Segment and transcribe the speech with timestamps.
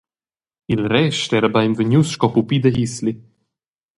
[0.73, 3.13] Il rest era beinvegnius sco pupi da hisli.